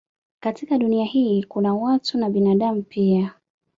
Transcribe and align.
Katika 0.39 0.77
Dunia 0.77 1.05
hii 1.05 1.43
kuna 1.43 1.75
watu 1.75 2.17
na 2.17 2.29
binadamu 2.29 2.83
pia 2.89 3.33